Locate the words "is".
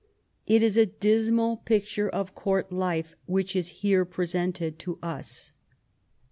0.63-0.77, 3.55-3.67